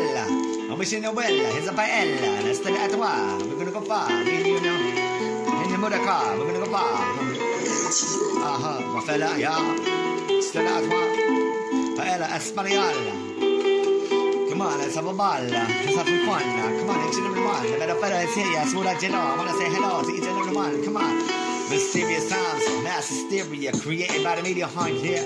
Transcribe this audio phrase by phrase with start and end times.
[0.00, 1.26] I'm wishing you well.
[1.26, 2.42] A paella.
[2.44, 2.92] Let's study at.
[2.92, 4.08] We're gonna go far.
[4.24, 4.76] Me and you know.
[5.64, 6.38] In the motor car.
[6.38, 7.00] We're gonna go far.
[8.40, 8.80] Uh-huh.
[8.94, 10.40] My fella, yeah.
[10.40, 11.06] Study at toi.
[11.96, 12.26] Paella.
[14.50, 15.40] Come on, let's have a ball.
[15.42, 16.42] Let's have some fun.
[16.42, 17.66] Come on, and every one.
[17.66, 18.74] A better say yes.
[18.74, 19.18] What I you know.
[19.18, 20.82] I wanna say hello to each and every one.
[20.84, 21.59] Come on.
[21.70, 24.88] Mysterious times, mass hysteria created by the media, huh?
[24.88, 25.24] Yeah,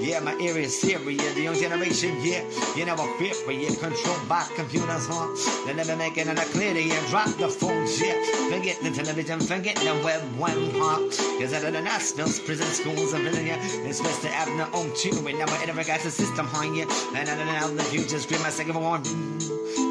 [0.00, 2.42] yeah, my area is Syria, the young generation, yeah.
[2.74, 5.30] You never fear for you, controlled by computers, huh?
[5.64, 8.18] They never make it clear to you, drop the phone, yeah.
[8.50, 10.98] Forget the television, forget the web, when, huh?
[11.38, 13.62] Cause out of the hospitals, prison schools, and prison, yeah.
[13.86, 14.90] It's best to have no own
[15.24, 16.74] we never ever got the system, huh?
[16.74, 19.04] Yeah, and out of the future, scream my second one.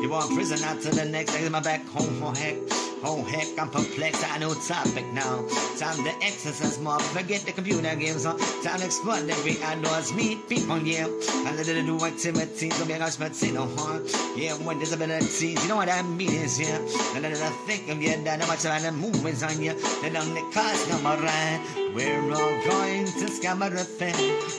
[0.04, 2.83] You want prison out to the next, day, my back home, oh heck.
[3.06, 5.44] Oh heck, I'm perplexed, I know topic now.
[5.78, 8.24] Time to exercise more, forget the computer games.
[8.24, 8.38] Huh?
[8.64, 11.08] Time to explore the great outdoors, meet people, yeah.
[11.46, 14.06] And it do activities, don't be a but say no harm.
[14.38, 16.78] Yeah, when disabilities, you know what that is, yeah.
[17.14, 19.74] And let it think of you, that much of the movements on you.
[20.02, 21.60] Then on the cars number right.
[21.94, 24.16] We're all going to Scarborough Fair.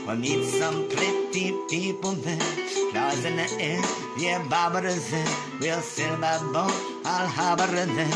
[0.07, 2.39] We'll meet some pretty people there.
[2.93, 3.83] Clouds in the air,
[4.19, 5.11] yeah, Barbara's.
[5.61, 8.09] We'll sail by boat I'll harbor there.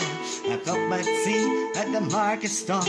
[0.49, 2.83] A cup of tea at the market stall.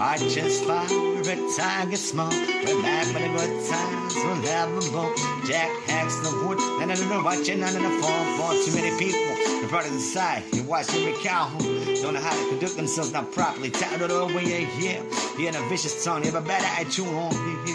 [0.00, 2.30] I just fire a tiger small.
[2.30, 4.14] For the good times.
[4.14, 5.12] We'll have a ball.
[5.46, 6.58] Jack hacks the wood.
[6.80, 9.36] And a little watching under the fall for too many people.
[9.60, 11.50] The part of the side, you watch every cow.
[11.58, 13.70] Don't know how to conduct themselves not properly.
[13.70, 15.02] Tired of the way you hear.
[15.36, 16.24] He had a vicious tongue.
[16.24, 17.32] You have a bad attitude on.
[17.34, 17.66] And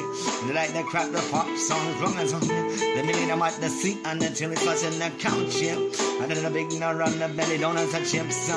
[0.45, 2.95] like the crap, the pop song runs on you.
[2.95, 5.77] The million I'm at the seat and until it's watching the couch, yeah.
[6.21, 8.47] And then a big nut on the belly donuts and chips.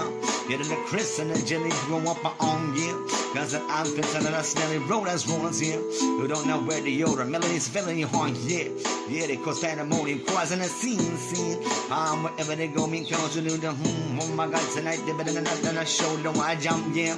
[0.49, 2.83] Get in the crisp and the jelly grow up on you.
[2.83, 3.21] Yeah.
[3.35, 5.79] Cause I'm pissing on a smelly road as rolling here.
[5.79, 8.69] Who don't know where the odor melody's filling your heart, yeah.
[9.09, 11.63] Yeah, they cause pandemonium, causing a scene, scene.
[11.91, 14.19] Um, wherever they go, me close to do the hmm.
[14.21, 17.17] Oh my god, tonight they better than that than a don't I jump, yeah.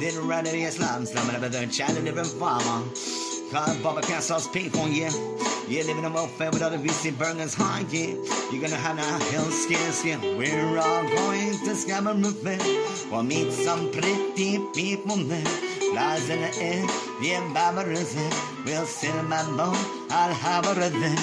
[0.00, 2.88] Then in the Islam, slamming up the child, living farmer.
[3.52, 5.10] God, Baba can't solve people, yeah.
[5.68, 8.14] Yeah, living on welfare with other VC burgers, huh, yeah.
[8.50, 10.18] You're gonna have a health scares, yeah.
[10.38, 12.58] We're all going to Scarborough Fair.
[13.10, 15.44] We'll meet some pretty people there.
[15.44, 16.86] Flies in the air,
[17.22, 18.32] yeah, Barbara's there.
[18.64, 19.76] We'll sit in my boat,
[20.10, 21.16] I'll harbor there.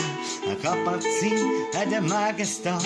[0.47, 2.81] A cup of tea at the market stall.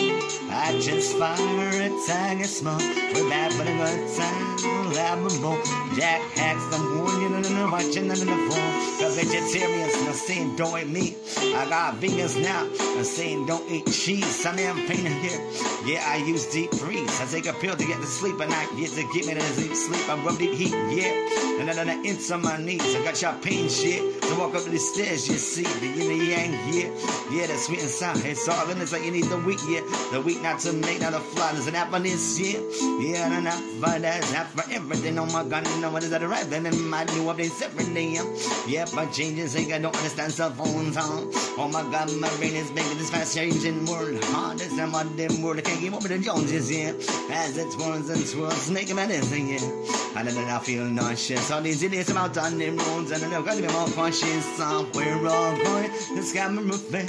[0.49, 2.81] I just fire a tiger smoke.
[3.13, 5.63] We're back for the good time, we'll have a boat.
[5.95, 8.73] Jack hacks the wood, you know, watching under the phone.
[8.99, 11.17] Cause vegetarians, no saying don't eat meat.
[11.37, 14.45] I got vegans now, I'm saying don't eat cheese.
[14.45, 14.55] I'm
[14.87, 15.39] painting here.
[15.85, 17.21] Yeah, I use deep freeze.
[17.21, 19.55] I take a pill to get to sleep, and I get to get me to
[19.55, 20.07] deep sleep.
[20.09, 21.59] I rub deep heat, yeah.
[21.59, 22.83] And then I inch on my knees.
[23.03, 24.21] Got pain shit.
[24.23, 26.89] To walk up the stairs, you see the yin and yang, yeah.
[27.29, 28.15] Yeah, the sweet and sour.
[28.25, 29.81] It's all in it's like you need the weak, yeah.
[30.11, 31.51] The weak not to make, not a fly.
[31.51, 32.59] There's an on this, yeah.
[32.99, 35.19] Yeah, and an app for that, app for everything.
[35.19, 36.49] Oh my god, you know what is that right?
[36.49, 38.25] Then in my new updates every day, yeah.
[38.67, 41.25] Yeah, but changes, ain't I don't understand cell phones, huh?
[41.57, 44.17] Oh my god, my brain is making this fast changing world.
[44.23, 44.53] Huh?
[44.55, 46.93] This I them world, I can't keep up with the Joneses, yeah.
[47.31, 49.93] As it twirls and swirls, making my dancing, yeah.
[50.15, 51.51] And then I feel nauseous.
[51.51, 54.45] All these idiots about on them roads, and then I've got be more conscious.
[54.57, 57.05] Somewhere all going, this Scarborough Fair.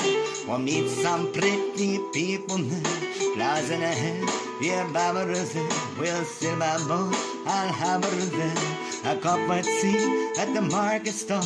[0.47, 2.93] We'll meet some pretty people there.
[3.35, 4.29] Flies in the head,
[4.61, 5.69] yeah, Barbara's there.
[5.99, 7.15] We'll sit by boat,
[7.47, 8.81] I'll have her there.
[9.07, 11.45] A cup of tea at the market stall.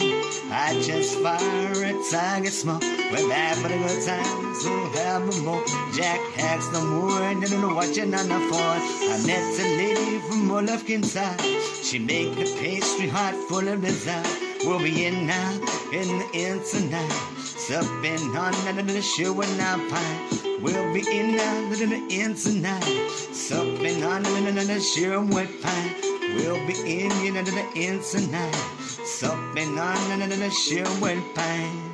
[0.53, 2.83] I just fire it, a tiger smoke.
[3.11, 5.65] We're back for the good times, we'll have a more.
[5.95, 8.81] Jack hacks the wood and then watching on the phone.
[9.11, 11.41] I met a lady from Olafkin side.
[11.83, 14.28] She make the pastry hot, full of desire.
[14.65, 15.53] We'll be in now,
[15.93, 17.13] in the end tonight.
[17.39, 18.53] Supping on
[18.87, 20.21] the shoe and our pie.
[20.61, 22.85] We'll be in now, in the end tonight.
[23.33, 25.95] Supping on the shoe and pie.
[26.37, 27.11] We'll be in
[27.45, 28.55] the end tonight.
[28.85, 31.89] Supping on the shoe and pine.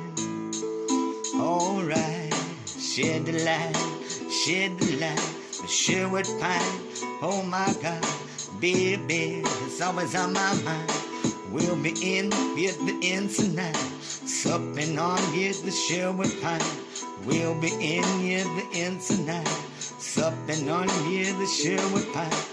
[1.39, 2.33] Alright,
[2.65, 5.35] shed the light, shed the light.
[5.65, 6.79] The Sherwood Pine.
[7.23, 8.05] Oh my God,
[8.59, 11.34] baby, it's always on my mind.
[11.55, 13.77] We'll be in at the end tonight.
[14.01, 16.59] Supping on here the Sherwood Pine.
[17.25, 19.47] We'll be in at the end tonight.
[19.79, 22.45] Supping on here the Sherwood Pine.